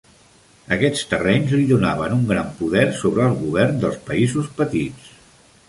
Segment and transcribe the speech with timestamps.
[0.75, 5.17] Aquests terrenys li donaven un gran poder sobre els governs dels països petits.